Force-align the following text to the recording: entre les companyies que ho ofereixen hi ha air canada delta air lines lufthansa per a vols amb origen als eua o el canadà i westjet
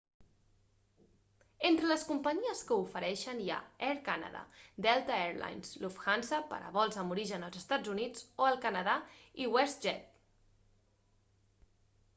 entre 1.67 1.89
les 1.91 2.05
companyies 2.11 2.63
que 2.69 2.77
ho 2.77 2.81
ofereixen 2.85 3.43
hi 3.43 3.51
ha 3.51 3.57
air 3.89 3.99
canada 4.09 4.41
delta 4.87 5.13
air 5.27 5.37
lines 5.43 5.75
lufthansa 5.85 6.41
per 6.55 6.61
a 6.71 6.75
vols 6.81 6.99
amb 7.05 7.17
origen 7.19 7.47
als 7.51 7.69
eua 7.81 8.11
o 8.43 8.49
el 8.53 8.59
canadà 8.69 8.97
i 9.45 9.51
westjet 9.61 10.11